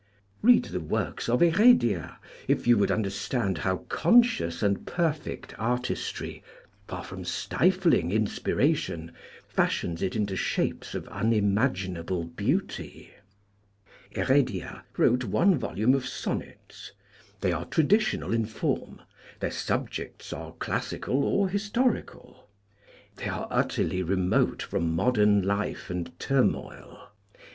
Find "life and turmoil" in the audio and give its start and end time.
25.43-27.11